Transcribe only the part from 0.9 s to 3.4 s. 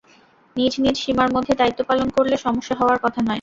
সীমার মধ্যে দায়িত্ব পালন করলে সমস্যা হওয়ার কথা নয়।